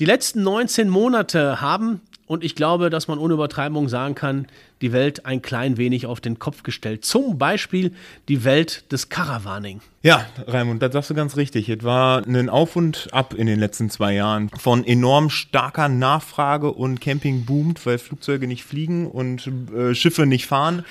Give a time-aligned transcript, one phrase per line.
[0.00, 4.46] Die letzten 19 Monate haben, und ich glaube, dass man ohne Übertreibung sagen kann,
[4.80, 7.04] die Welt ein klein wenig auf den Kopf gestellt.
[7.04, 7.92] Zum Beispiel
[8.28, 9.80] die Welt des Caravaning.
[10.02, 11.68] Ja, Raimund, das sagst du ganz richtig.
[11.68, 14.50] Es war ein Auf und Ab in den letzten zwei Jahren.
[14.50, 20.46] Von enorm starker Nachfrage und Camping boomt, weil Flugzeuge nicht fliegen und äh, Schiffe nicht
[20.46, 20.84] fahren.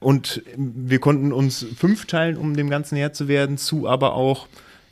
[0.00, 4.46] Und wir konnten uns fünf teilen, um dem Ganzen Herr zu werden, zu aber auch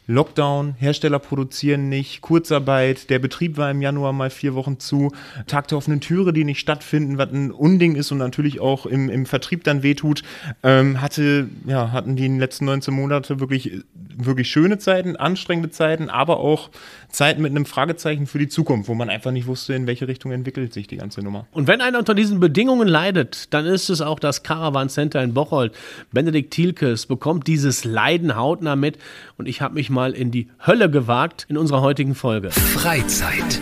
[0.08, 5.12] Lockdown, Hersteller produzieren nicht, Kurzarbeit, der Betrieb war im Januar mal vier Wochen zu,
[5.46, 9.08] Tag der offenen Türe, die nicht stattfinden, was ein Unding ist und natürlich auch im,
[9.08, 10.22] im Vertrieb dann wehtut,
[10.64, 13.82] ähm, hatte, ja, hatten die in den letzten 19 Monate wirklich,
[14.16, 16.70] wirklich schöne Zeiten, anstrengende Zeiten, aber auch
[17.08, 20.32] Zeiten mit einem Fragezeichen für die Zukunft, wo man einfach nicht wusste, in welche Richtung
[20.32, 21.46] entwickelt sich die ganze Nummer.
[21.52, 25.34] Und wenn einer unter diesen Bedingungen leidet, dann ist es auch das Caravan Center in
[25.34, 25.74] Bocholt.
[26.10, 28.98] Benedikt Thielkes bekommt dieses Leiden hautnah mit
[29.36, 32.50] und ich habe mich mal in die Hölle gewagt in unserer heutigen Folge.
[32.50, 33.60] Freizeit.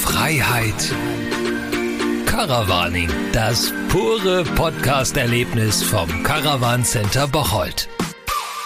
[0.00, 0.94] Freiheit.
[2.24, 3.10] Caravaning.
[3.32, 7.88] Das pure Podcast-Erlebnis vom Caravan Center Bocholt.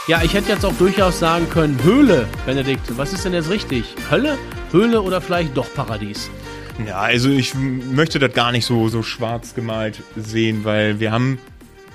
[0.07, 2.97] Ja, ich hätte jetzt auch durchaus sagen können, Höhle, Benedikt.
[2.97, 3.85] Was ist denn jetzt richtig?
[4.11, 4.39] Hölle,
[4.73, 6.31] Höhle oder vielleicht doch Paradies?
[6.87, 11.39] Ja, also ich möchte das gar nicht so, so schwarz gemalt sehen, weil wir haben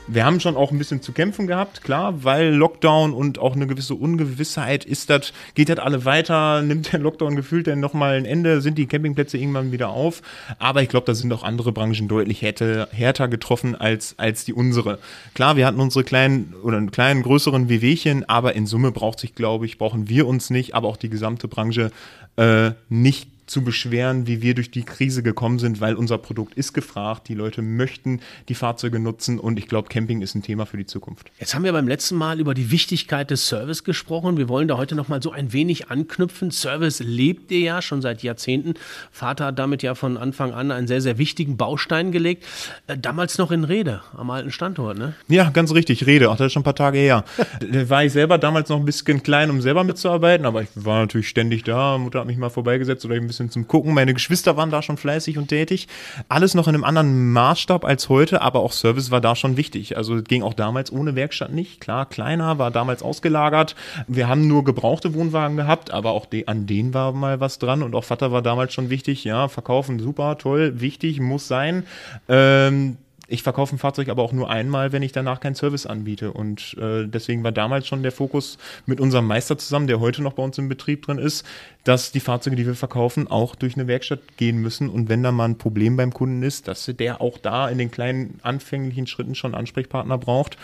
[0.07, 3.65] wir haben schon auch ein bisschen zu kämpfen gehabt, klar, weil Lockdown und auch eine
[3.65, 8.25] gewisse Ungewissheit ist das, geht das alle weiter, nimmt der Lockdown gefühlt dann nochmal ein
[8.25, 10.21] Ende, sind die Campingplätze irgendwann wieder auf.
[10.59, 14.53] Aber ich glaube, da sind auch andere Branchen deutlich härter, härter getroffen als, als die
[14.53, 14.99] unsere.
[15.33, 19.33] Klar, wir hatten unsere kleinen oder einen kleinen, größeren Wehwehchen, aber in Summe braucht sich,
[19.33, 21.91] glaube ich, brauchen wir uns nicht, aber auch die gesamte Branche
[22.37, 26.73] äh, nicht zu beschweren, wie wir durch die Krise gekommen sind, weil unser Produkt ist
[26.73, 30.77] gefragt, die Leute möchten die Fahrzeuge nutzen und ich glaube, Camping ist ein Thema für
[30.77, 31.31] die Zukunft.
[31.39, 34.37] Jetzt haben wir beim letzten Mal über die Wichtigkeit des Service gesprochen.
[34.37, 36.49] Wir wollen da heute noch mal so ein wenig anknüpfen.
[36.51, 38.73] Service lebt ihr ja schon seit Jahrzehnten.
[39.11, 42.45] Vater hat damit ja von Anfang an einen sehr, sehr wichtigen Baustein gelegt.
[42.87, 45.13] Äh, damals noch in Rede, am alten Standort, ne?
[45.27, 46.29] Ja, ganz richtig, Rede.
[46.31, 47.23] Ach, das ist schon ein paar Tage her.
[47.59, 51.01] da war ich selber damals noch ein bisschen klein, um selber mitzuarbeiten, aber ich war
[51.01, 51.97] natürlich ständig da.
[51.97, 53.93] Mutter hat mich mal vorbeigesetzt oder ich ein bisschen zum Gucken.
[53.93, 55.87] Meine Geschwister waren da schon fleißig und tätig.
[56.29, 59.97] Alles noch in einem anderen Maßstab als heute, aber auch Service war da schon wichtig.
[59.97, 61.79] Also ging auch damals ohne Werkstatt nicht.
[61.79, 63.75] Klar, kleiner, war damals ausgelagert.
[64.07, 67.83] Wir haben nur gebrauchte Wohnwagen gehabt, aber auch de an denen war mal was dran
[67.83, 69.23] und auch Vater war damals schon wichtig.
[69.23, 71.83] Ja, verkaufen, super, toll, wichtig, muss sein.
[72.27, 72.97] Ähm,
[73.27, 76.31] ich verkaufe ein Fahrzeug aber auch nur einmal, wenn ich danach keinen Service anbiete.
[76.31, 80.33] Und äh, deswegen war damals schon der Fokus mit unserem Meister zusammen, der heute noch
[80.33, 81.45] bei uns im Betrieb drin ist,
[81.83, 84.89] dass die Fahrzeuge, die wir verkaufen, auch durch eine Werkstatt gehen müssen.
[84.89, 87.91] Und wenn da mal ein Problem beim Kunden ist, dass der auch da in den
[87.91, 90.57] kleinen anfänglichen Schritten schon Ansprechpartner braucht,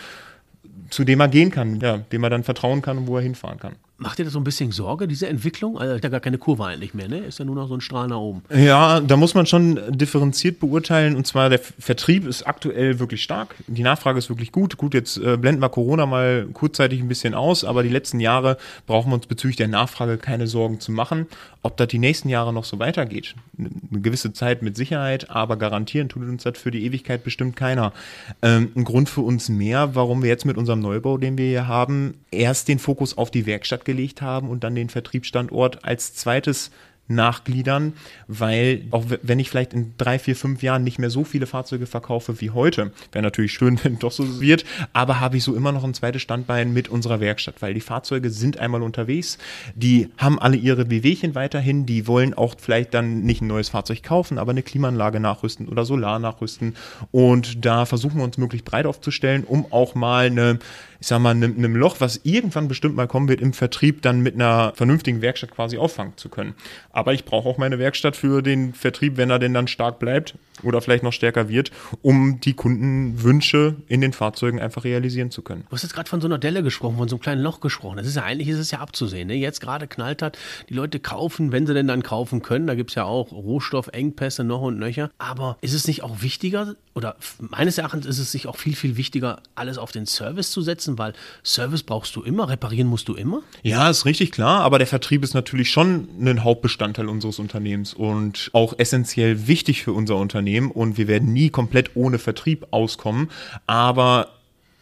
[0.89, 3.59] zu dem er gehen kann, ja, dem er dann vertrauen kann und wo er hinfahren
[3.59, 3.75] kann.
[4.01, 5.77] Macht dir das so ein bisschen Sorge, diese Entwicklung?
[5.77, 7.19] Also ja gar keine Kurve eigentlich mehr, ne?
[7.19, 8.41] Ist ja nur noch so ein Strahl nach oben.
[8.51, 11.15] Ja, da muss man schon differenziert beurteilen.
[11.15, 13.53] Und zwar der Vertrieb ist aktuell wirklich stark.
[13.67, 14.77] Die Nachfrage ist wirklich gut.
[14.77, 18.57] Gut, jetzt äh, blenden wir Corona mal kurzzeitig ein bisschen aus, aber die letzten Jahre
[18.87, 21.27] brauchen wir uns bezüglich der Nachfrage keine Sorgen zu machen.
[21.63, 26.09] Ob das die nächsten Jahre noch so weitergeht, eine gewisse Zeit mit Sicherheit, aber garantieren
[26.09, 27.93] tut uns das für die Ewigkeit bestimmt keiner.
[28.41, 31.67] Ähm, ein Grund für uns mehr, warum wir jetzt mit unserem Neubau, den wir hier
[31.67, 36.71] haben, erst den Fokus auf die Werkstatt gelegt haben und dann den Vertriebsstandort als zweites
[37.07, 37.93] nachgliedern,
[38.27, 41.85] weil auch wenn ich vielleicht in drei, vier, fünf Jahren nicht mehr so viele Fahrzeuge
[41.85, 44.63] verkaufe wie heute, wäre natürlich schön, wenn doch so wird,
[44.93, 48.29] aber habe ich so immer noch ein zweites Standbein mit unserer Werkstatt, weil die Fahrzeuge
[48.29, 49.37] sind einmal unterwegs,
[49.75, 54.03] die haben alle ihre WWchen weiterhin, die wollen auch vielleicht dann nicht ein neues Fahrzeug
[54.03, 56.75] kaufen, aber eine Klimaanlage nachrüsten oder Solar nachrüsten
[57.11, 60.59] und da versuchen wir uns möglichst breit aufzustellen, um auch mal eine
[61.01, 64.21] ich sag mal, einem, einem Loch, was irgendwann bestimmt mal kommen wird, im Vertrieb dann
[64.21, 66.53] mit einer vernünftigen Werkstatt quasi auffangen zu können.
[66.91, 70.35] Aber ich brauche auch meine Werkstatt für den Vertrieb, wenn er denn dann stark bleibt
[70.61, 71.71] oder vielleicht noch stärker wird,
[72.03, 75.63] um die Kundenwünsche in den Fahrzeugen einfach realisieren zu können.
[75.69, 77.97] Du hast jetzt gerade von so einer Delle gesprochen, von so einem kleinen Loch gesprochen.
[77.97, 79.27] Das ist ja eigentlich ist es ja abzusehen.
[79.27, 79.35] Ne?
[79.35, 80.37] Jetzt gerade knallt hat,
[80.69, 82.67] die Leute kaufen, wenn sie denn dann kaufen können.
[82.67, 85.09] Da gibt es ja auch Rohstoffengpässe noch und nöcher.
[85.17, 88.97] Aber ist es nicht auch wichtiger, oder meines Erachtens ist es sich auch viel, viel
[88.97, 93.15] wichtiger, alles auf den Service zu setzen, weil Service brauchst du immer, reparieren musst du
[93.15, 93.41] immer?
[93.63, 98.49] Ja, ist richtig klar, aber der Vertrieb ist natürlich schon ein Hauptbestandteil unseres Unternehmens und
[98.53, 103.29] auch essentiell wichtig für unser Unternehmen und wir werden nie komplett ohne Vertrieb auskommen,
[103.67, 104.29] aber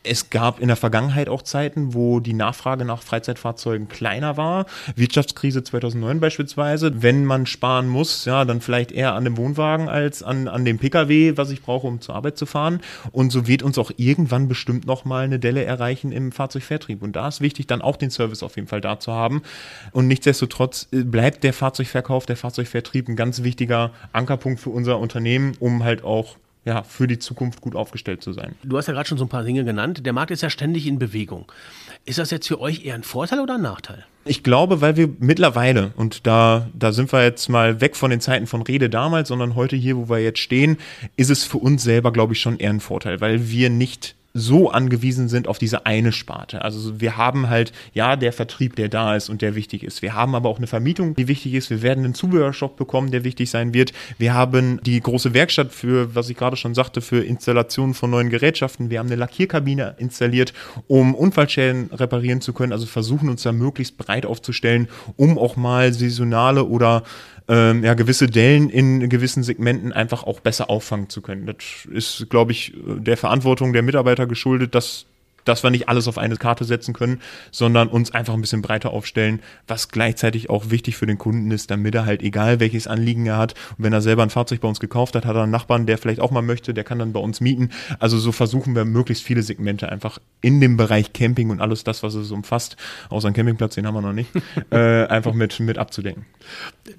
[0.09, 4.65] Es gab in der Vergangenheit auch Zeiten, wo die Nachfrage nach Freizeitfahrzeugen kleiner war.
[4.95, 7.03] Wirtschaftskrise 2009 beispielsweise.
[7.03, 10.79] Wenn man sparen muss, ja, dann vielleicht eher an dem Wohnwagen als an, an dem
[10.79, 12.79] Pkw, was ich brauche, um zur Arbeit zu fahren.
[13.11, 17.03] Und so wird uns auch irgendwann bestimmt nochmal eine Delle erreichen im Fahrzeugvertrieb.
[17.03, 19.43] Und da ist wichtig, dann auch den Service auf jeden Fall da zu haben.
[19.91, 25.53] Und nichtsdestotrotz äh, bleibt der Fahrzeugverkauf, der Fahrzeugvertrieb ein ganz wichtiger Ankerpunkt für unser Unternehmen,
[25.59, 28.55] um halt auch ja, für die Zukunft gut aufgestellt zu sein.
[28.63, 30.05] Du hast ja gerade schon so ein paar Dinge genannt.
[30.05, 31.51] Der Markt ist ja ständig in Bewegung.
[32.05, 34.05] Ist das jetzt für euch eher ein Vorteil oder ein Nachteil?
[34.25, 38.21] Ich glaube, weil wir mittlerweile, und da, da sind wir jetzt mal weg von den
[38.21, 40.77] Zeiten von Rede damals, sondern heute hier, wo wir jetzt stehen,
[41.15, 44.69] ist es für uns selber, glaube ich, schon eher ein Vorteil, weil wir nicht so
[44.69, 46.63] angewiesen sind auf diese eine Sparte.
[46.63, 50.01] Also wir haben halt, ja, der Vertrieb, der da ist und der wichtig ist.
[50.01, 51.69] Wir haben aber auch eine Vermietung, die wichtig ist.
[51.69, 53.91] Wir werden einen Zubehörshop bekommen, der wichtig sein wird.
[54.17, 58.29] Wir haben die große Werkstatt für, was ich gerade schon sagte, für Installationen von neuen
[58.29, 58.89] Gerätschaften.
[58.89, 60.53] Wir haben eine Lackierkabine installiert,
[60.87, 62.71] um Unfallschäden reparieren zu können.
[62.71, 67.03] Also versuchen uns da möglichst breit aufzustellen, um auch mal saisonale oder
[67.49, 71.47] ähm, ja, gewisse Dellen in gewissen Segmenten einfach auch besser auffangen zu können.
[71.47, 75.07] Das ist, glaube ich, der Verantwortung der Mitarbeiter geschuldet, dass
[75.45, 77.21] dass wir nicht alles auf eine Karte setzen können,
[77.51, 81.71] sondern uns einfach ein bisschen breiter aufstellen, was gleichzeitig auch wichtig für den Kunden ist,
[81.71, 84.67] damit er halt, egal welches Anliegen er hat, und wenn er selber ein Fahrzeug bei
[84.67, 87.13] uns gekauft hat, hat er einen Nachbarn, der vielleicht auch mal möchte, der kann dann
[87.13, 87.69] bei uns mieten.
[87.99, 92.03] Also so versuchen wir möglichst viele Segmente einfach in dem Bereich Camping und alles das,
[92.03, 92.77] was es umfasst,
[93.09, 94.29] außer einen Campingplatz, den haben wir noch nicht,
[94.71, 96.25] äh, einfach mit, mit abzudenken.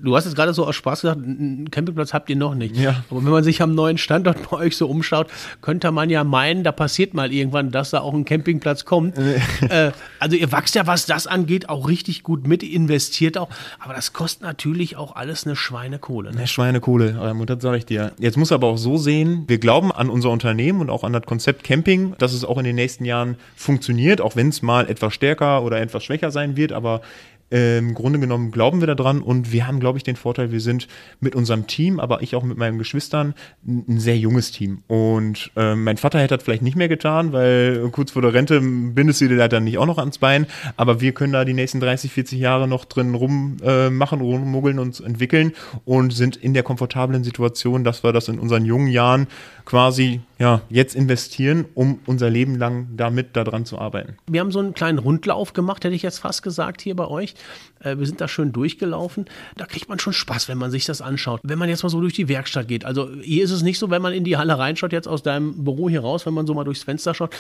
[0.01, 2.77] Du hast jetzt gerade so aus Spaß gesagt, einen Campingplatz habt ihr noch nicht.
[2.77, 3.05] Ja.
[3.11, 5.29] Aber wenn man sich am neuen Standort bei euch so umschaut,
[5.61, 8.40] könnte man ja meinen, da passiert mal irgendwann, dass da auch ein Campingplatz
[8.85, 9.17] kommt.
[9.19, 13.49] äh, also ihr wachst ja, was das angeht, auch richtig gut mit, investiert auch.
[13.79, 16.31] Aber das kostet natürlich auch alles eine Schweinekohle.
[16.31, 16.39] Ne?
[16.39, 18.13] Eine Schweinekohle, und das sage ich dir.
[18.19, 21.25] Jetzt muss aber auch so sehen, wir glauben an unser Unternehmen und auch an das
[21.25, 25.15] Konzept Camping, dass es auch in den nächsten Jahren funktioniert, auch wenn es mal etwas
[25.15, 26.73] stärker oder etwas schwächer sein wird.
[26.73, 27.03] Aber
[27.51, 30.87] im Grunde genommen glauben wir daran und wir haben, glaube ich, den Vorteil, wir sind
[31.21, 33.35] mit unserem Team, aber ich auch mit meinen Geschwistern,
[33.67, 34.83] ein sehr junges Team.
[34.87, 38.61] Und äh, mein Vater hätte das vielleicht nicht mehr getan, weil kurz vor der Rente
[38.61, 40.47] bindest du dir dann nicht auch noch ans Bein.
[40.77, 45.01] Aber wir können da die nächsten 30, 40 Jahre noch drin rummachen, äh, rummuggeln und
[45.01, 45.53] entwickeln
[45.85, 49.27] und sind in der komfortablen Situation, dass wir das in unseren jungen Jahren
[49.65, 54.17] quasi ja, jetzt investieren, um unser Leben lang damit daran zu arbeiten.
[54.27, 57.35] Wir haben so einen kleinen Rundlauf gemacht, hätte ich jetzt fast gesagt, hier bei euch.
[57.81, 59.27] Äh, wir sind da schön durchgelaufen.
[59.57, 61.41] Da kriegt man schon Spaß, wenn man sich das anschaut.
[61.43, 62.85] Wenn man jetzt mal so durch die Werkstatt geht.
[62.85, 65.65] Also hier ist es nicht so, wenn man in die Halle reinschaut, jetzt aus deinem
[65.65, 67.35] Büro hier raus, wenn man so mal durchs Fenster schaut,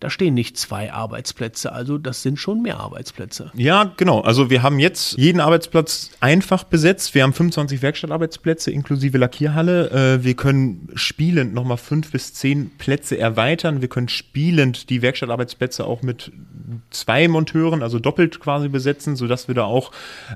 [0.00, 1.72] da stehen nicht zwei Arbeitsplätze.
[1.72, 3.50] Also das sind schon mehr Arbeitsplätze.
[3.54, 4.20] Ja, genau.
[4.20, 7.14] Also wir haben jetzt jeden Arbeitsplatz einfach besetzt.
[7.14, 9.90] Wir haben 25 Werkstattarbeitsplätze inklusive Lackierhalle.
[9.90, 13.80] Äh, wir können spielend nochmal fünf bis zehn Plätze erweitern.
[13.80, 16.30] Wir können spielend die Werkstattarbeitsplätze auch mit
[16.90, 19.85] zwei Monteuren, also doppelt quasi besetzen, sodass wir da auch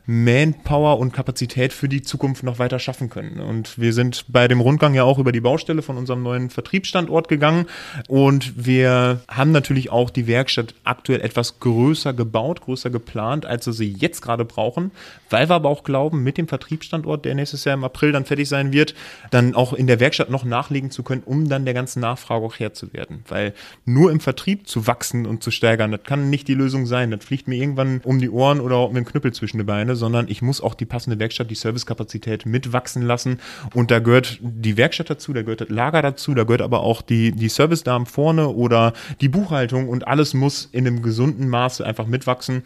[0.06, 3.40] Manpower und Kapazität für die Zukunft noch weiter schaffen können.
[3.40, 7.28] Und wir sind bei dem Rundgang ja auch über die Baustelle von unserem neuen Vertriebsstandort
[7.28, 7.66] gegangen
[8.08, 13.72] und wir haben natürlich auch die Werkstatt aktuell etwas größer gebaut, größer geplant, als wir
[13.72, 14.90] sie jetzt gerade brauchen,
[15.28, 18.48] weil wir aber auch glauben, mit dem Vertriebsstandort, der nächstes Jahr im April dann fertig
[18.48, 18.94] sein wird,
[19.30, 22.58] dann auch in der Werkstatt noch nachlegen zu können, um dann der ganzen Nachfrage auch
[22.58, 23.24] Herr zu werden.
[23.28, 23.54] Weil
[23.84, 27.10] nur im Vertrieb zu wachsen und zu steigern, das kann nicht die Lösung sein.
[27.10, 30.28] Das fliegt mir irgendwann um die Ohren oder mit dem Knüppel zwischen die Beine, sondern
[30.28, 33.40] ich muss auch die passende Werkstatt, die Servicekapazität mitwachsen lassen.
[33.74, 37.02] Und da gehört die Werkstatt dazu, da gehört das Lager dazu, da gehört aber auch
[37.02, 42.06] die, die Service-Damen vorne oder die Buchhaltung und alles muss in einem gesunden Maße einfach
[42.06, 42.62] mitwachsen.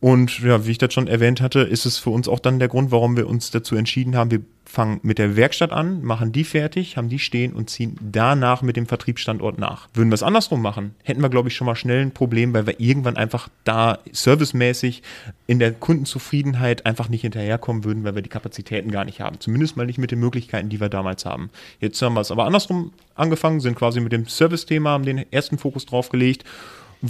[0.00, 2.68] Und ja, wie ich das schon erwähnt hatte, ist es für uns auch dann der
[2.68, 4.40] Grund, warum wir uns dazu entschieden haben, wir
[4.74, 8.76] fangen mit der Werkstatt an, machen die fertig, haben die stehen und ziehen danach mit
[8.76, 9.88] dem Vertriebsstandort nach.
[9.94, 12.66] Würden wir es andersrum machen, hätten wir, glaube ich, schon mal schnell ein Problem, weil
[12.66, 15.02] wir irgendwann einfach da servicemäßig
[15.46, 19.40] in der Kundenzufriedenheit einfach nicht hinterherkommen würden, weil wir die Kapazitäten gar nicht haben.
[19.40, 21.50] Zumindest mal nicht mit den Möglichkeiten, die wir damals haben.
[21.80, 25.56] Jetzt haben wir es aber andersrum angefangen, sind quasi mit dem Service-Thema, haben den ersten
[25.56, 26.44] Fokus drauf gelegt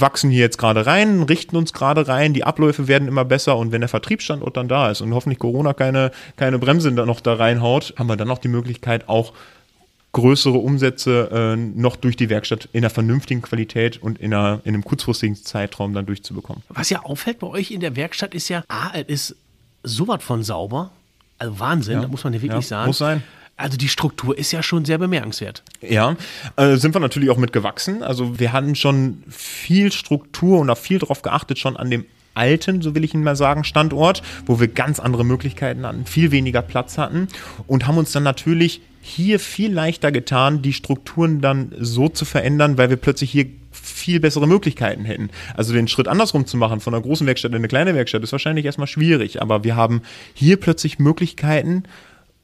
[0.00, 3.72] wachsen hier jetzt gerade rein, richten uns gerade rein, die Abläufe werden immer besser und
[3.72, 7.34] wenn der Vertriebsstandort dann da ist und hoffentlich Corona keine, keine Bremse da noch da
[7.34, 9.32] reinhaut, haben wir dann noch die Möglichkeit, auch
[10.12, 14.74] größere Umsätze äh, noch durch die Werkstatt in einer vernünftigen Qualität und in, einer, in
[14.74, 16.62] einem kurzfristigen Zeitraum dann durchzubekommen.
[16.68, 19.36] Was ja auffällt bei euch in der Werkstatt ist ja, A, es ist
[19.82, 20.90] sowas von sauber.
[21.38, 22.86] Also Wahnsinn, ja, da muss man ja wirklich ja, sagen.
[22.86, 23.22] Muss sein.
[23.56, 25.62] Also die Struktur ist ja schon sehr bemerkenswert.
[25.80, 26.16] Ja,
[26.56, 28.02] äh, sind wir natürlich auch mit gewachsen.
[28.02, 32.82] Also wir hatten schon viel Struktur und auch viel darauf geachtet, schon an dem alten,
[32.82, 36.62] so will ich ihn mal sagen, Standort, wo wir ganz andere Möglichkeiten hatten, viel weniger
[36.62, 37.28] Platz hatten
[37.68, 42.78] und haben uns dann natürlich hier viel leichter getan, die Strukturen dann so zu verändern,
[42.78, 45.30] weil wir plötzlich hier viel bessere Möglichkeiten hätten.
[45.54, 48.32] Also den Schritt andersrum zu machen, von einer großen Werkstatt in eine kleine Werkstatt, ist
[48.32, 49.42] wahrscheinlich erstmal schwierig.
[49.42, 51.84] Aber wir haben hier plötzlich Möglichkeiten,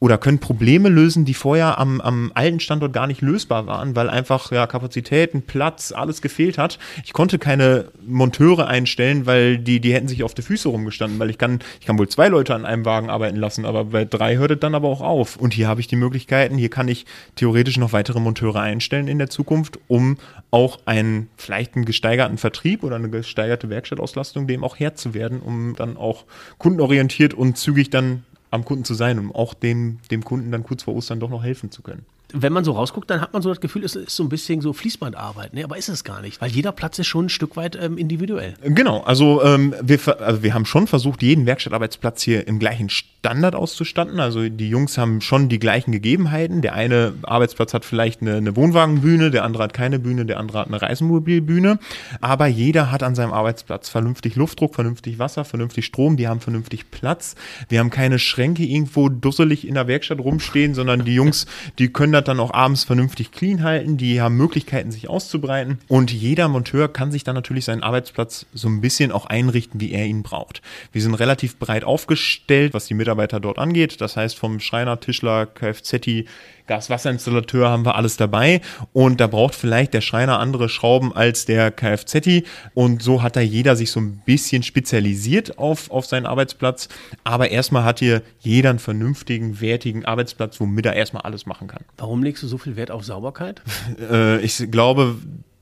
[0.00, 4.08] oder können Probleme lösen, die vorher am, am alten Standort gar nicht lösbar waren, weil
[4.08, 6.78] einfach ja Kapazitäten, Platz, alles gefehlt hat.
[7.04, 11.28] Ich konnte keine Monteure einstellen, weil die, die hätten sich auf die Füße rumgestanden, weil
[11.28, 14.36] ich kann, ich kann wohl zwei Leute an einem Wagen arbeiten lassen, aber bei drei
[14.36, 15.36] hört es dann aber auch auf.
[15.36, 17.04] Und hier habe ich die Möglichkeiten, hier kann ich
[17.36, 20.16] theoretisch noch weitere Monteure einstellen in der Zukunft, um
[20.50, 25.40] auch einen vielleicht einen gesteigerten Vertrieb oder eine gesteigerte Werkstattauslastung dem auch Herr zu werden,
[25.40, 26.24] um dann auch
[26.56, 30.82] kundenorientiert und zügig dann am Kunden zu sein, um auch dem, dem Kunden dann kurz
[30.82, 32.04] vor Ostern doch noch helfen zu können
[32.34, 34.60] wenn man so rausguckt, dann hat man so das Gefühl, es ist so ein bisschen
[34.60, 35.64] so Fließbandarbeit, ne?
[35.64, 38.54] aber ist es gar nicht, weil jeder Platz ist schon ein Stück weit ähm, individuell.
[38.62, 43.54] Genau, also, ähm, wir, also wir haben schon versucht, jeden Werkstattarbeitsplatz hier im gleichen Standard
[43.54, 44.18] auszustatten.
[44.18, 46.62] Also die Jungs haben schon die gleichen Gegebenheiten.
[46.62, 50.60] Der eine Arbeitsplatz hat vielleicht eine, eine Wohnwagenbühne, der andere hat keine Bühne, der andere
[50.60, 51.78] hat eine Reisemobilbühne.
[52.20, 56.90] Aber jeder hat an seinem Arbeitsplatz vernünftig Luftdruck, vernünftig Wasser, vernünftig Strom, die haben vernünftig
[56.90, 57.34] Platz.
[57.68, 61.46] Wir haben keine Schränke irgendwo dusselig in der Werkstatt rumstehen, sondern die Jungs,
[61.78, 65.78] die können da das dann auch abends vernünftig clean halten, die haben Möglichkeiten, sich auszubreiten
[65.88, 69.92] und jeder Monteur kann sich dann natürlich seinen Arbeitsplatz so ein bisschen auch einrichten, wie
[69.92, 70.62] er ihn braucht.
[70.92, 74.00] Wir sind relativ breit aufgestellt, was die Mitarbeiter dort angeht.
[74.00, 76.24] Das heißt, vom Schreiner, Tischler, Kfz,
[76.70, 78.60] Gaswasserinstallateur haben wir alles dabei
[78.92, 83.40] und da braucht vielleicht der Schreiner andere Schrauben als der Kfz und so hat da
[83.40, 86.88] jeder sich so ein bisschen spezialisiert auf, auf seinen Arbeitsplatz,
[87.24, 91.82] aber erstmal hat hier jeder einen vernünftigen, wertigen Arbeitsplatz, womit er erstmal alles machen kann.
[91.98, 93.62] Warum legst du so viel Wert auf Sauberkeit?
[94.00, 95.16] äh, ich glaube,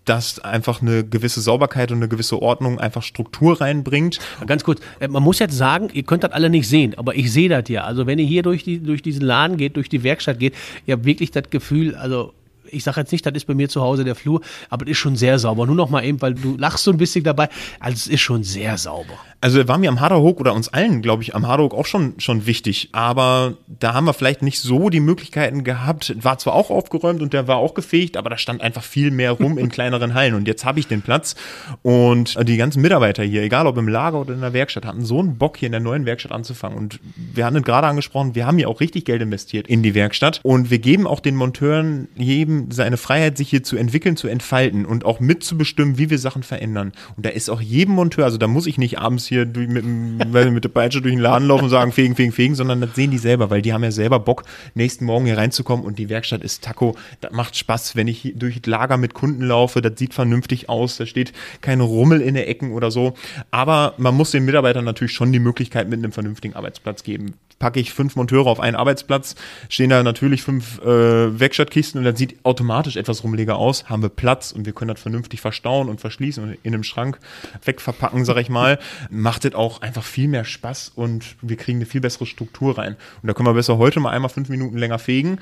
[0.08, 4.18] dass einfach eine gewisse Sauberkeit und eine gewisse Ordnung einfach Struktur reinbringt.
[4.46, 7.32] Ganz kurz, äh, man muss jetzt sagen, ihr könnt das alle nicht sehen, aber ich
[7.32, 7.84] sehe das ja.
[7.84, 10.54] Also wenn ihr hier durch, die, durch diesen Laden geht, durch die Werkstatt geht,
[10.86, 12.32] ihr habt wirklich das Gefühl, also
[12.70, 14.98] ich sage jetzt nicht, das ist bei mir zu Hause der Flur, aber es ist
[14.98, 15.66] schon sehr sauber.
[15.66, 17.48] Nur noch mal eben, weil du lachst so ein bisschen dabei.
[17.80, 19.14] Also es ist schon sehr sauber.
[19.40, 22.46] Also war mir am Haderhook oder uns allen, glaube ich, am Haderhook auch schon, schon
[22.46, 22.88] wichtig.
[22.90, 26.12] Aber da haben wir vielleicht nicht so die Möglichkeiten gehabt.
[26.24, 29.32] War zwar auch aufgeräumt und der war auch gefegt, aber da stand einfach viel mehr
[29.32, 30.34] rum in kleineren Hallen.
[30.34, 31.36] Und jetzt habe ich den Platz.
[31.82, 35.20] Und die ganzen Mitarbeiter hier, egal ob im Lager oder in der Werkstatt, hatten so
[35.20, 36.76] einen Bock, hier in der neuen Werkstatt anzufangen.
[36.76, 40.40] Und wir hatten gerade angesprochen, wir haben hier auch richtig Geld investiert in die Werkstatt.
[40.42, 44.84] Und wir geben auch den Monteuren jedem seine Freiheit, sich hier zu entwickeln, zu entfalten
[44.84, 46.92] und auch mitzubestimmen, wie wir Sachen verändern.
[47.16, 49.84] Und da ist auch jedem Monteur, also da muss ich nicht abends hier durch, mit,
[50.52, 53.10] mit der Peitsche durch den Laden laufen und sagen, fegen, fegen, fegen, sondern das sehen
[53.10, 56.42] die selber, weil die haben ja selber Bock, nächsten Morgen hier reinzukommen und die Werkstatt
[56.42, 56.96] ist Taco.
[57.20, 61.06] Das macht Spaß, wenn ich durch Lager mit Kunden laufe, das sieht vernünftig aus, da
[61.06, 63.14] steht kein Rummel in den Ecken oder so.
[63.50, 67.80] Aber man muss den Mitarbeitern natürlich schon die Möglichkeit mit einem vernünftigen Arbeitsplatz geben packe
[67.80, 69.34] ich fünf Monteure auf einen Arbeitsplatz,
[69.68, 74.08] stehen da natürlich fünf äh, Werkstattkisten und dann sieht automatisch etwas rummeliger aus, haben wir
[74.08, 77.18] Platz und wir können das vernünftig verstauen und verschließen und in einem Schrank
[77.64, 78.78] wegverpacken, sag ich mal,
[79.10, 82.96] macht es auch einfach viel mehr Spaß und wir kriegen eine viel bessere Struktur rein.
[83.22, 85.38] Und da können wir besser heute mal einmal fünf Minuten länger fegen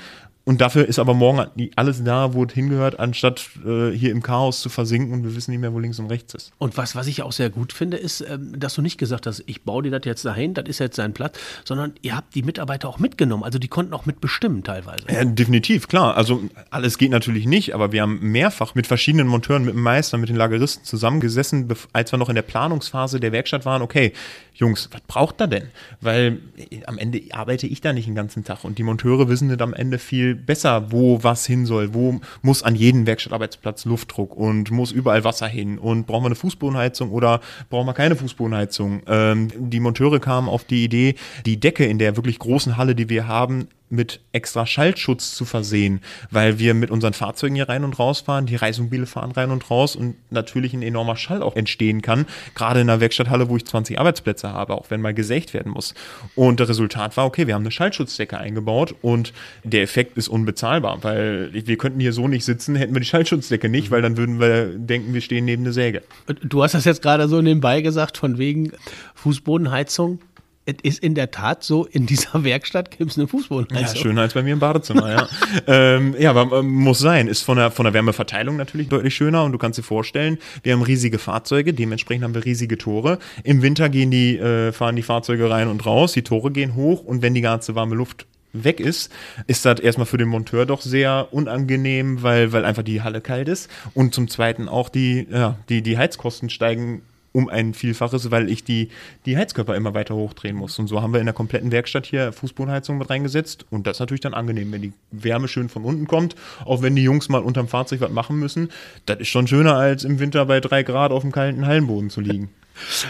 [0.48, 4.60] und dafür ist aber morgen alles da, wo es hingehört, anstatt äh, hier im Chaos
[4.60, 6.52] zu versinken und wir wissen nicht mehr, wo links und rechts ist.
[6.58, 9.42] Und was, was ich auch sehr gut finde, ist, ähm, dass du nicht gesagt hast,
[9.46, 12.44] ich baue dir das jetzt dahin, das ist jetzt sein Platz, sondern ihr habt die
[12.44, 13.42] Mitarbeiter auch mitgenommen.
[13.42, 15.04] Also die konnten auch mitbestimmen teilweise.
[15.10, 16.16] Ja, definitiv, klar.
[16.16, 20.16] Also alles geht natürlich nicht, aber wir haben mehrfach mit verschiedenen Monteuren, mit dem Meister,
[20.16, 23.82] mit den Lageristen zusammengesessen, als wir noch in der Planungsphase der Werkstatt waren.
[23.82, 24.12] Okay,
[24.54, 25.70] Jungs, was braucht er denn?
[26.00, 26.38] Weil
[26.70, 29.60] äh, am Ende arbeite ich da nicht den ganzen Tag und die Monteure wissen nicht
[29.60, 31.94] am Ende viel besser, wo was hin soll.
[31.94, 36.34] Wo muss an jedem Werkstattarbeitsplatz Luftdruck und muss überall Wasser hin und brauchen wir eine
[36.34, 37.40] Fußbodenheizung oder
[37.70, 39.02] brauchen wir keine Fußbodenheizung?
[39.06, 41.14] Ähm, die Monteure kamen auf die Idee,
[41.46, 46.00] die Decke in der wirklich großen Halle, die wir haben, mit extra Schaltschutz zu versehen,
[46.30, 49.70] weil wir mit unseren Fahrzeugen hier rein und raus fahren, die Reismobile fahren rein und
[49.70, 53.64] raus und natürlich ein enormer Schall auch entstehen kann, gerade in einer Werkstatthalle, wo ich
[53.64, 55.94] 20 Arbeitsplätze habe, auch wenn mal gesägt werden muss.
[56.34, 59.32] Und das Resultat war, okay, wir haben eine Schaltschutzdecke eingebaut und
[59.64, 63.68] der Effekt ist unbezahlbar, weil wir könnten hier so nicht sitzen, hätten wir die Schaltschutzdecke
[63.68, 66.02] nicht, weil dann würden wir denken, wir stehen neben einer Säge.
[66.42, 68.72] Du hast das jetzt gerade so nebenbei gesagt, von wegen
[69.14, 70.18] Fußbodenheizung
[70.66, 73.96] es ist in der Tat so, in dieser Werkstatt gibt es eine Fußbodenheizung.
[73.96, 75.28] Ja, schöner als bei mir im Badezimmer, ja.
[75.66, 77.28] ähm, ja, aber ähm, muss sein.
[77.28, 80.72] Ist von der, von der Wärmeverteilung natürlich deutlich schöner und du kannst dir vorstellen, wir
[80.72, 83.18] haben riesige Fahrzeuge, dementsprechend haben wir riesige Tore.
[83.44, 87.04] Im Winter gehen die, äh, fahren die Fahrzeuge rein und raus, die Tore gehen hoch
[87.04, 89.12] und wenn die ganze warme Luft weg ist,
[89.46, 93.48] ist das erstmal für den Monteur doch sehr unangenehm, weil, weil einfach die Halle kalt
[93.48, 93.70] ist.
[93.94, 97.02] Und zum Zweiten auch die, ja, die, die Heizkosten steigen
[97.36, 98.88] um ein Vielfaches, weil ich die,
[99.26, 100.78] die Heizkörper immer weiter hochdrehen muss.
[100.78, 103.66] Und so haben wir in der kompletten Werkstatt hier Fußbodenheizung mit reingesetzt.
[103.68, 106.96] Und das ist natürlich dann angenehm, wenn die Wärme schön von unten kommt, auch wenn
[106.96, 108.70] die Jungs mal unterm Fahrzeug was machen müssen.
[109.04, 112.22] Das ist schon schöner, als im Winter bei drei Grad auf dem kalten Hallenboden zu
[112.22, 112.48] liegen.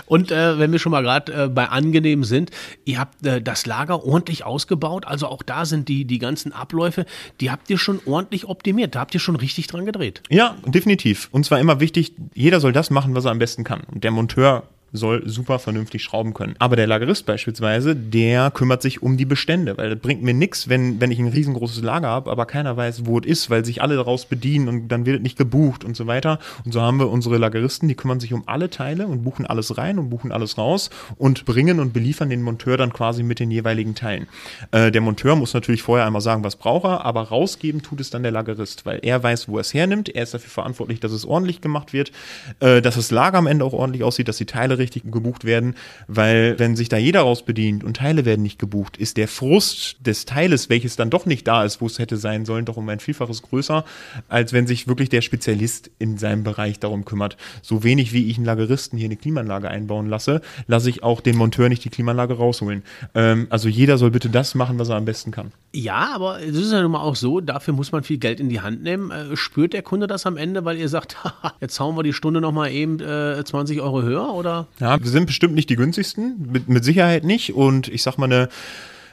[0.06, 2.50] Und äh, wenn wir schon mal gerade äh, bei angenehm sind,
[2.84, 5.06] ihr habt äh, das Lager ordentlich ausgebaut.
[5.06, 7.06] Also auch da sind die, die ganzen Abläufe,
[7.40, 8.94] die habt ihr schon ordentlich optimiert.
[8.94, 10.22] Da habt ihr schon richtig dran gedreht.
[10.28, 11.28] Ja, definitiv.
[11.32, 13.82] Und zwar immer wichtig, jeder soll das machen, was er am besten kann.
[13.92, 14.64] Und der Monteur
[14.96, 16.54] soll super vernünftig schrauben können.
[16.58, 20.68] Aber der Lagerist beispielsweise, der kümmert sich um die Bestände, weil das bringt mir nichts,
[20.68, 23.82] wenn, wenn ich ein riesengroßes Lager habe, aber keiner weiß, wo es ist, weil sich
[23.82, 26.38] alle daraus bedienen und dann wird es nicht gebucht und so weiter.
[26.64, 29.78] Und so haben wir unsere Lageristen, die kümmern sich um alle Teile und buchen alles
[29.78, 33.50] rein und buchen alles raus und bringen und beliefern den Monteur dann quasi mit den
[33.50, 34.26] jeweiligen Teilen.
[34.70, 38.10] Äh, der Monteur muss natürlich vorher einmal sagen, was braucht er, aber rausgeben tut es
[38.10, 40.08] dann der Lagerist, weil er weiß, wo er es hernimmt.
[40.08, 42.12] Er ist dafür verantwortlich, dass es ordentlich gemacht wird,
[42.60, 45.74] äh, dass das Lager am Ende auch ordentlich aussieht, dass die Teile richtig gebucht werden,
[46.08, 49.96] weil wenn sich da jeder raus bedient und Teile werden nicht gebucht, ist der Frust
[50.00, 52.88] des Teiles, welches dann doch nicht da ist, wo es hätte sein sollen, doch um
[52.88, 53.84] ein Vielfaches größer,
[54.28, 57.36] als wenn sich wirklich der Spezialist in seinem Bereich darum kümmert.
[57.62, 61.36] So wenig wie ich einen Lageristen hier eine Klimaanlage einbauen lasse, lasse ich auch den
[61.36, 62.82] Monteur nicht die Klimaanlage rausholen.
[63.14, 65.52] Ähm, also jeder soll bitte das machen, was er am besten kann.
[65.72, 68.48] Ja, aber es ist ja nun mal auch so, dafür muss man viel Geld in
[68.48, 69.10] die Hand nehmen.
[69.10, 71.16] Äh, spürt der Kunde das am Ende, weil ihr sagt,
[71.60, 74.65] jetzt hauen wir die Stunde nochmal eben äh, 20 Euro höher oder?
[74.80, 77.54] Ja, wir sind bestimmt nicht die günstigsten, mit, mit Sicherheit nicht.
[77.54, 78.48] Und ich sag mal, eine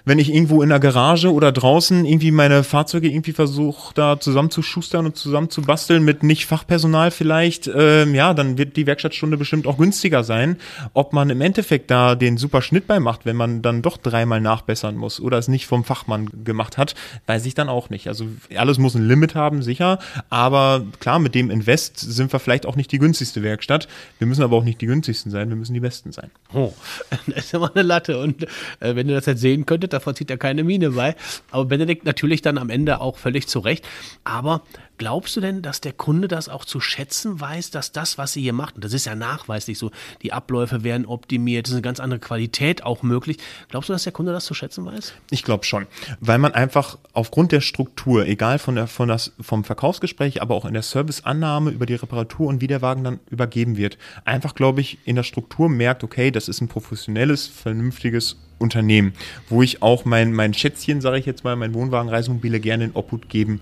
[0.05, 5.05] wenn ich irgendwo in der Garage oder draußen irgendwie meine Fahrzeuge irgendwie versuche, da zusammenzuschustern
[5.05, 10.23] und zusammenzubasteln mit nicht Fachpersonal vielleicht, ähm, ja, dann wird die Werkstattstunde bestimmt auch günstiger
[10.23, 10.57] sein.
[10.93, 14.41] Ob man im Endeffekt da den super Schnitt bei macht, wenn man dann doch dreimal
[14.41, 16.95] nachbessern muss oder es nicht vom Fachmann gemacht hat,
[17.27, 18.07] weiß ich dann auch nicht.
[18.07, 22.65] Also alles muss ein Limit haben, sicher, aber klar, mit dem Invest sind wir vielleicht
[22.65, 23.87] auch nicht die günstigste Werkstatt.
[24.19, 26.29] Wir müssen aber auch nicht die günstigsten sein, wir müssen die besten sein.
[26.53, 26.73] Oh,
[27.27, 28.19] das ist immer eine Latte.
[28.19, 28.43] Und
[28.79, 31.15] äh, wenn ihr das jetzt sehen könntet, davon zieht er keine Miene bei.
[31.51, 33.85] Aber Benedikt natürlich dann am Ende auch völlig zurecht.
[34.23, 34.61] Aber
[34.97, 38.41] glaubst du denn, dass der Kunde das auch zu schätzen weiß, dass das, was sie
[38.41, 41.81] hier macht, und das ist ja nachweislich so, die Abläufe werden optimiert, es ist eine
[41.81, 43.37] ganz andere Qualität auch möglich.
[43.69, 45.13] Glaubst du, dass der Kunde das zu schätzen weiß?
[45.29, 45.87] Ich glaube schon,
[46.19, 50.65] weil man einfach aufgrund der Struktur, egal von der, von das, vom Verkaufsgespräch, aber auch
[50.65, 54.81] in der Serviceannahme über die Reparatur und wie der Wagen dann übergeben wird, einfach, glaube
[54.81, 59.13] ich, in der Struktur merkt, okay, das ist ein professionelles, vernünftiges Unternehmen,
[59.49, 62.91] wo ich auch mein, mein Schätzchen, sage ich jetzt mal, mein Wohnwagen Reisemobile gerne in
[62.93, 63.59] Obhut geben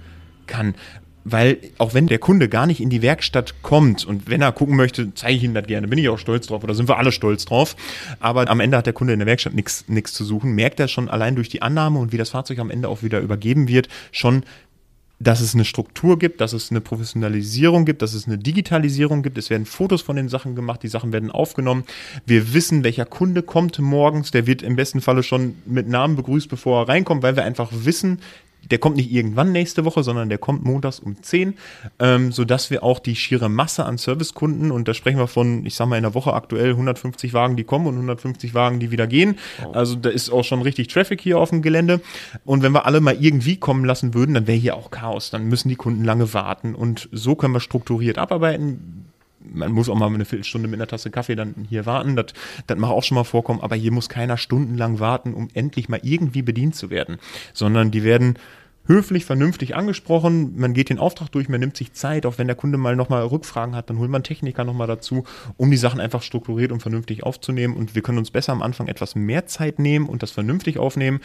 [0.47, 0.75] kann.
[1.23, 4.75] Weil auch wenn der Kunde gar nicht in die Werkstatt kommt und wenn er gucken
[4.75, 7.11] möchte, zeige ich ihm das gerne, bin ich auch stolz drauf oder sind wir alle
[7.11, 7.75] stolz drauf.
[8.19, 11.09] Aber am Ende hat der Kunde in der Werkstatt nichts zu suchen, merkt er schon
[11.09, 14.43] allein durch die Annahme und wie das Fahrzeug am Ende auch wieder übergeben wird, schon,
[15.23, 19.37] dass es eine Struktur gibt, dass es eine Professionalisierung gibt, dass es eine Digitalisierung gibt.
[19.37, 21.83] Es werden Fotos von den Sachen gemacht, die Sachen werden aufgenommen.
[22.25, 24.31] Wir wissen, welcher Kunde kommt morgens.
[24.31, 27.69] Der wird im besten Falle schon mit Namen begrüßt, bevor er reinkommt, weil wir einfach
[27.71, 28.19] wissen,
[28.69, 31.55] der kommt nicht irgendwann nächste Woche, sondern der kommt montags um 10,
[31.99, 35.75] ähm, sodass wir auch die schiere Masse an Servicekunden, und da sprechen wir von, ich
[35.75, 39.07] sag mal, in der Woche aktuell 150 Wagen, die kommen und 150 Wagen, die wieder
[39.07, 39.37] gehen.
[39.65, 39.71] Oh.
[39.71, 42.01] Also da ist auch schon richtig Traffic hier auf dem Gelände.
[42.45, 45.29] Und wenn wir alle mal irgendwie kommen lassen würden, dann wäre hier auch Chaos.
[45.29, 46.75] Dann müssen die Kunden lange warten.
[46.75, 49.00] Und so können wir strukturiert abarbeiten
[49.43, 52.15] man muss auch mal eine Viertelstunde mit einer Tasse Kaffee dann hier warten.
[52.15, 52.27] Das,
[52.67, 55.99] das mag auch schon mal vorkommen, aber hier muss keiner stundenlang warten, um endlich mal
[56.03, 57.17] irgendwie bedient zu werden.
[57.53, 58.35] Sondern die werden
[58.85, 60.57] höflich, vernünftig angesprochen.
[60.57, 63.23] Man geht den Auftrag durch, man nimmt sich Zeit, auch wenn der Kunde mal nochmal
[63.23, 65.23] Rückfragen hat, dann holt man Techniker nochmal dazu,
[65.57, 67.75] um die Sachen einfach strukturiert und vernünftig aufzunehmen.
[67.75, 71.19] Und wir können uns besser am Anfang etwas mehr Zeit nehmen und das vernünftig aufnehmen,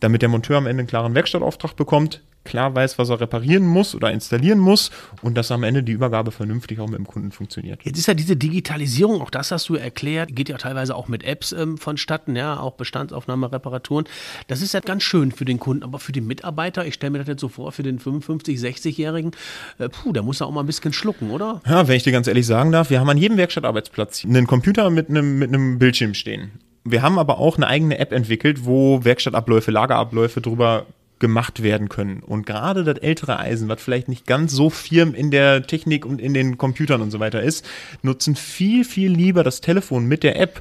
[0.00, 3.94] damit der Monteur am Ende einen klaren Werkstattauftrag bekommt, klar weiß, was er reparieren muss
[3.94, 4.90] oder installieren muss
[5.22, 7.80] und dass am Ende die Übergabe vernünftig auch mit dem Kunden funktioniert.
[7.84, 11.24] Jetzt ist ja diese Digitalisierung, auch das hast du erklärt, geht ja teilweise auch mit
[11.24, 14.06] Apps ähm, vonstatten, ja, auch Bestandsaufnahme, Reparaturen.
[14.48, 17.18] Das ist ja ganz schön für den Kunden, aber für die Mitarbeiter, ich stelle mir
[17.18, 19.32] das jetzt so vor, für den 55-, 60-Jährigen,
[19.78, 21.60] äh, puh, der muss ja auch mal ein bisschen schlucken, oder?
[21.66, 24.90] Ja, wenn ich dir ganz ehrlich sagen darf, wir haben an jedem Werkstattarbeitsplatz einen Computer
[24.90, 26.52] mit einem, mit einem Bildschirm stehen.
[26.84, 30.86] Wir haben aber auch eine eigene App entwickelt, wo Werkstattabläufe, Lagerabläufe drüber
[31.22, 32.20] gemacht werden können.
[32.20, 36.20] Und gerade das ältere Eisen, was vielleicht nicht ganz so firm in der Technik und
[36.20, 37.64] in den Computern und so weiter ist,
[38.02, 40.60] nutzen viel, viel lieber das Telefon mit der App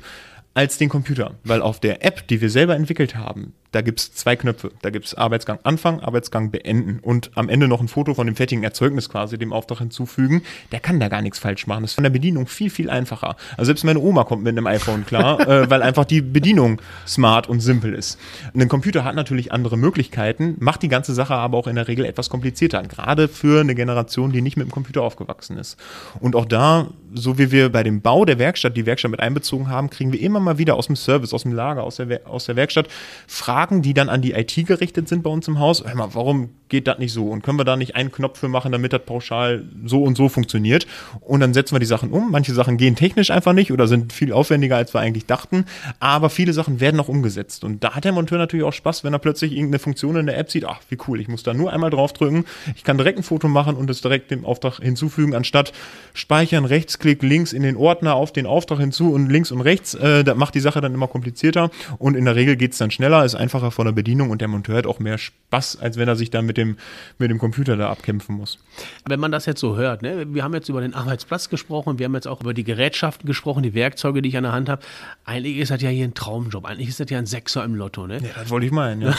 [0.53, 1.33] als den Computer.
[1.43, 4.71] Weil auf der App, die wir selber entwickelt haben, Da gibt es zwei Knöpfe.
[4.81, 8.35] Da gibt es Arbeitsgang Anfang, Arbeitsgang beenden und am Ende noch ein Foto von dem
[8.35, 10.41] fertigen Erzeugnis quasi dem Auftrag hinzufügen.
[10.73, 11.83] Der kann da gar nichts falsch machen.
[11.83, 13.37] Das ist von der Bedienung viel, viel einfacher.
[13.55, 17.47] Also selbst meine Oma kommt mit einem iPhone klar, äh, weil einfach die Bedienung smart
[17.47, 18.19] und simpel ist.
[18.53, 22.03] Ein Computer hat natürlich andere Möglichkeiten, macht die ganze Sache aber auch in der Regel
[22.03, 22.83] etwas komplizierter.
[22.83, 25.77] Gerade für eine Generation, die nicht mit dem Computer aufgewachsen ist.
[26.19, 29.69] Und auch da, so wie wir bei dem Bau der Werkstatt die Werkstatt mit einbezogen
[29.69, 32.45] haben, kriegen wir immer mal wieder aus dem Service, aus dem Lager, aus der, aus
[32.47, 32.87] der Werkstatt
[33.27, 35.83] Fragen Fragen, die dann an die IT gerichtet sind bei uns im Haus.
[35.85, 37.27] Hör mal, warum geht das nicht so?
[37.27, 40.29] Und können wir da nicht einen Knopf für machen, damit das pauschal so und so
[40.29, 40.87] funktioniert?
[41.19, 42.31] Und dann setzen wir die Sachen um.
[42.31, 45.65] Manche Sachen gehen technisch einfach nicht oder sind viel aufwendiger, als wir eigentlich dachten.
[45.99, 47.63] Aber viele Sachen werden noch umgesetzt.
[47.63, 50.39] Und da hat der Monteur natürlich auch Spaß, wenn er plötzlich irgendeine Funktion in der
[50.39, 50.65] App sieht.
[50.65, 52.45] Ach, wie cool, ich muss da nur einmal draufdrücken.
[52.75, 55.71] Ich kann direkt ein Foto machen und es direkt dem Auftrag hinzufügen, anstatt
[56.15, 59.93] speichern, Rechtsklick, links in den Ordner auf den Auftrag hinzu und links und rechts.
[59.93, 61.69] Äh, das macht die Sache dann immer komplizierter.
[61.99, 64.47] Und in der Regel geht es dann schneller, ist einfacher von der Bedienung und der
[64.47, 66.77] Monteur hat auch mehr Spaß, als wenn er sich dann mit dem,
[67.17, 68.59] mit dem Computer da abkämpfen muss.
[69.05, 70.33] Wenn man das jetzt so hört, ne?
[70.33, 73.61] wir haben jetzt über den Arbeitsplatz gesprochen, wir haben jetzt auch über die Gerätschaften gesprochen,
[73.63, 74.83] die Werkzeuge, die ich an der Hand habe.
[75.25, 78.07] Eigentlich ist das ja hier ein Traumjob, eigentlich ist das ja ein Sechser im Lotto.
[78.07, 78.19] Ne?
[78.21, 79.15] Ja, das wollte ich meinen, ja.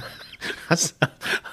[0.68, 0.96] hast,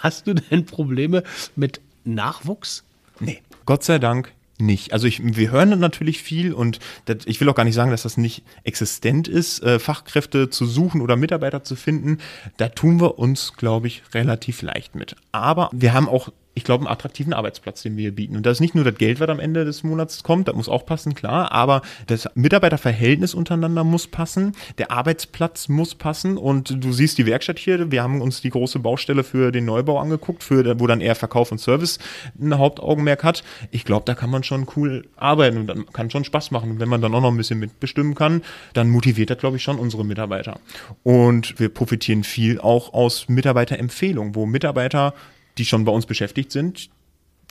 [0.01, 1.23] hast du denn Probleme
[1.55, 2.83] mit Nachwuchs?
[3.21, 4.93] Nee, Gott sei Dank nicht.
[4.93, 8.03] Also ich, wir hören natürlich viel und das, ich will auch gar nicht sagen, dass
[8.03, 12.19] das nicht existent ist, äh, Fachkräfte zu suchen oder Mitarbeiter zu finden.
[12.57, 15.15] Da tun wir uns, glaube ich, relativ leicht mit.
[15.31, 18.35] Aber wir haben auch ich glaube, einen attraktiven Arbeitsplatz, den wir hier bieten.
[18.35, 20.67] Und das ist nicht nur das Geld, was am Ende des Monats kommt, das muss
[20.67, 26.91] auch passen, klar, aber das Mitarbeiterverhältnis untereinander muss passen, der Arbeitsplatz muss passen und du
[26.91, 30.79] siehst die Werkstatt hier, wir haben uns die große Baustelle für den Neubau angeguckt, für,
[30.79, 31.99] wo dann eher Verkauf und Service
[32.39, 33.43] ein Hauptaugenmerk hat.
[33.71, 36.71] Ich glaube, da kann man schon cool arbeiten und dann kann schon Spaß machen.
[36.71, 38.41] Und wenn man dann auch noch ein bisschen mitbestimmen kann,
[38.73, 40.59] dann motiviert das, glaube ich, schon unsere Mitarbeiter.
[41.03, 45.13] Und wir profitieren viel auch aus Mitarbeiterempfehlungen, wo Mitarbeiter
[45.59, 46.89] die schon bei uns beschäftigt sind.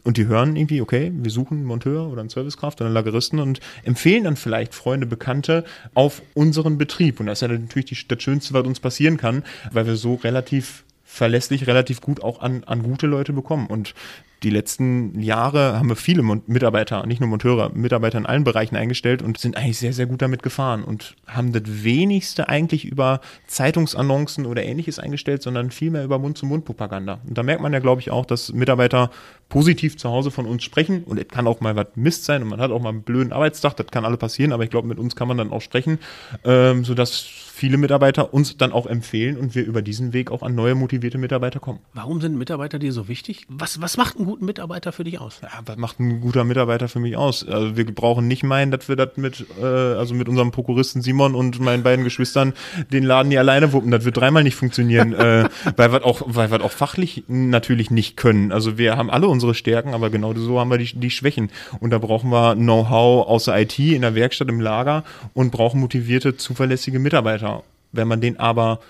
[0.04, 3.40] Und die hören irgendwie, okay, wir suchen einen Monteur oder einen Servicekraft oder einen Lageristen
[3.40, 7.20] und empfehlen dann vielleicht Freunde, Bekannte auf unseren Betrieb.
[7.20, 10.84] Und das ist ja natürlich das Schönste, was uns passieren kann, weil wir so relativ
[11.04, 13.66] verlässlich, relativ gut auch an, an gute Leute bekommen.
[13.66, 13.94] Und
[14.42, 19.20] die letzten Jahre haben wir viele Mitarbeiter, nicht nur Monteure, Mitarbeiter in allen Bereichen eingestellt
[19.20, 24.46] und sind eigentlich sehr, sehr gut damit gefahren und haben das wenigste eigentlich über Zeitungsannoncen
[24.46, 27.18] oder ähnliches eingestellt, sondern vielmehr über Mund-zu-Mund-Propaganda.
[27.26, 29.10] Und da merkt man ja, glaube ich, auch, dass Mitarbeiter
[29.48, 32.48] positiv zu Hause von uns sprechen und es kann auch mal was Mist sein und
[32.48, 34.98] man hat auch mal einen blöden Arbeitstag, das kann alle passieren, aber ich glaube, mit
[34.98, 35.98] uns kann man dann auch sprechen,
[36.44, 37.22] ähm, sodass
[37.58, 41.18] viele Mitarbeiter uns dann auch empfehlen und wir über diesen Weg auch an neue motivierte
[41.18, 41.80] Mitarbeiter kommen.
[41.92, 43.46] Warum sind Mitarbeiter dir so wichtig?
[43.48, 45.40] Was, was macht einen guten Mitarbeiter für dich aus?
[45.42, 47.46] Ja, was macht ein guter Mitarbeiter für mich aus?
[47.48, 51.34] Also wir brauchen nicht meinen, dass wir das mit, äh, also mit unserem Prokuristen Simon
[51.34, 52.52] und meinen beiden Geschwistern
[52.92, 53.90] den Laden hier alleine wuppen.
[53.90, 58.18] Das wird dreimal nicht funktionieren, äh, weil wir auch, weil wir auch fachlich natürlich nicht
[58.18, 58.52] können.
[58.52, 61.50] Also wir haben alle unsere Stärken, aber genau so haben wir die, die Schwächen.
[61.80, 65.80] Und da brauchen wir Know-how aus der IT, in der Werkstatt, im Lager und brauchen
[65.80, 67.62] motivierte, zuverlässige Mitarbeiter.
[67.92, 68.80] Wenn man den aber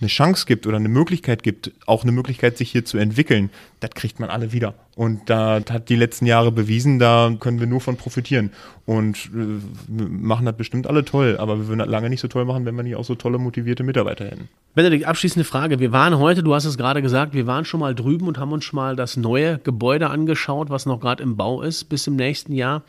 [0.00, 3.90] eine Chance gibt oder eine Möglichkeit gibt, auch eine Möglichkeit, sich hier zu entwickeln, das
[3.90, 4.74] kriegt man alle wieder.
[4.96, 8.50] Und da hat die letzten Jahre bewiesen, da können wir nur von profitieren.
[8.86, 12.44] Und äh, machen das bestimmt alle toll, aber wir würden das lange nicht so toll
[12.44, 14.48] machen, wenn wir nicht auch so tolle, motivierte Mitarbeiter hätten.
[14.74, 15.80] Benedikt, abschließende Frage.
[15.80, 18.52] Wir waren heute, du hast es gerade gesagt, wir waren schon mal drüben und haben
[18.52, 22.16] uns schon mal das neue Gebäude angeschaut, was noch gerade im Bau ist, bis im
[22.16, 22.82] nächsten Jahr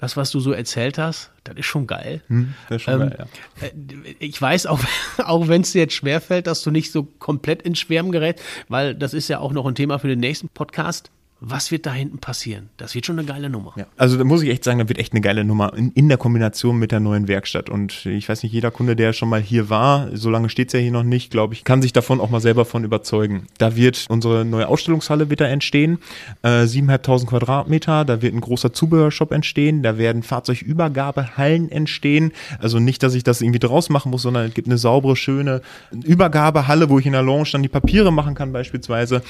[0.00, 2.22] das, was du so erzählt hast, das ist schon geil.
[2.28, 3.26] Hm, das ist schon ähm, geil,
[3.60, 3.66] ja.
[3.66, 4.80] Äh, ich weiß, auch,
[5.18, 8.94] auch wenn es dir jetzt schwerfällt, dass du nicht so komplett ins Schwärmen gerätst, weil
[8.94, 12.18] das ist ja auch noch ein Thema für den nächsten Podcast was wird da hinten
[12.18, 12.68] passieren?
[12.76, 13.72] Das wird schon eine geile Nummer.
[13.76, 16.08] Ja, also da muss ich echt sagen, da wird echt eine geile Nummer in, in,
[16.08, 17.70] der Kombination mit der neuen Werkstatt.
[17.70, 20.74] Und ich weiß nicht, jeder Kunde, der schon mal hier war, so lange steht es
[20.74, 23.46] ja hier noch nicht, glaube ich, kann sich davon auch mal selber von überzeugen.
[23.56, 25.98] Da wird unsere neue Ausstellungshalle wieder entstehen,
[26.42, 32.32] äh, 7.500 Quadratmeter, da wird ein großer Zubehörshop entstehen, da werden Fahrzeugübergabehallen entstehen.
[32.58, 35.62] Also nicht, dass ich das irgendwie draus machen muss, sondern es gibt eine saubere, schöne
[35.90, 39.22] Übergabehalle, wo ich in der Lounge dann die Papiere machen kann beispielsweise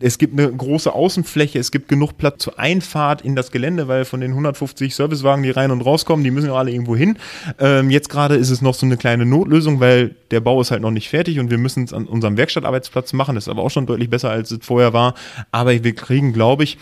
[0.00, 4.04] es gibt eine große Außenfläche, es gibt genug Platz zur Einfahrt in das Gelände, weil
[4.04, 7.18] von den 150 Servicewagen, die rein und rauskommen, die müssen ja alle irgendwo hin.
[7.58, 10.82] Ähm, jetzt gerade ist es noch so eine kleine Notlösung, weil der Bau ist halt
[10.82, 13.34] noch nicht fertig und wir müssen es an unserem Werkstattarbeitsplatz machen.
[13.34, 15.14] Das ist aber auch schon deutlich besser, als es vorher war.
[15.52, 16.78] Aber wir kriegen, glaube ich,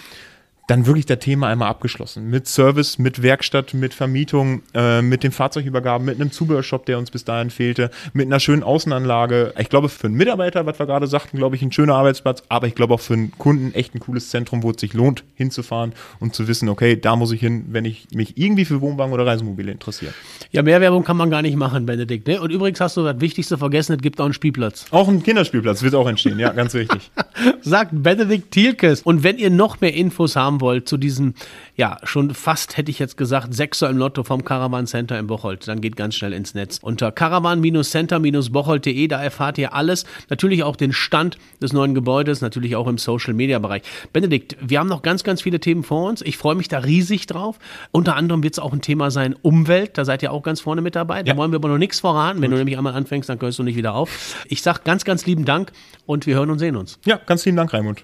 [0.69, 2.29] dann wirklich das Thema einmal abgeschlossen.
[2.29, 7.11] Mit Service, mit Werkstatt, mit Vermietung, äh, mit dem Fahrzeugübergaben, mit einem Zubehörshop, der uns
[7.11, 9.55] bis dahin fehlte, mit einer schönen Außenanlage.
[9.59, 12.67] Ich glaube, für einen Mitarbeiter, was wir gerade sagten, glaube ich, ein schöner Arbeitsplatz, aber
[12.67, 15.95] ich glaube auch für einen Kunden echt ein cooles Zentrum, wo es sich lohnt, hinzufahren
[16.21, 19.25] und zu wissen, okay, da muss ich hin, wenn ich mich irgendwie für Wohnwagen oder
[19.25, 20.13] Reisemobile interessiere.
[20.51, 22.29] Ja, mehr Werbung kann man gar nicht machen, Benedikt.
[22.29, 22.43] Ne?
[22.43, 24.85] Und übrigens hast du das Wichtigste vergessen, es gibt auch einen Spielplatz.
[24.91, 27.11] Auch ein Kinderspielplatz wird auch entstehen, ja, ganz richtig.
[27.63, 29.01] Sagt Benedikt Thielkes.
[29.01, 31.35] Und wenn ihr noch mehr Infos haben wollt zu diesem,
[31.77, 35.67] ja, schon fast hätte ich jetzt gesagt, Sechser im Lotto vom Caravan Center in Bocholt,
[35.69, 36.79] dann geht ganz schnell ins Netz.
[36.83, 40.05] Unter caravan-center-bocholt.de, da erfahrt ihr alles.
[40.31, 43.83] Natürlich auch den Stand des neuen Gebäudes, natürlich auch im Social-Media-Bereich.
[44.13, 46.23] Benedikt, wir haben noch ganz, ganz viele Themen vor uns.
[46.23, 47.59] Ich freue mich da riesig drauf.
[47.91, 49.99] Unter anderem wird es auch ein Thema sein Umwelt.
[49.99, 51.23] Da seid ihr auch ganz vorne mit dabei.
[51.23, 51.37] Da Ja.
[51.37, 52.41] wollen wir aber noch nichts verraten.
[52.43, 54.45] Wenn du nämlich einmal anfängst, dann hörst du nicht wieder auf.
[54.49, 55.73] Ich sage ganz, ganz lieben Dank
[56.07, 56.99] und wir hören und sehen uns.
[57.05, 57.97] Ja, ganz lieben Dank, Raimund.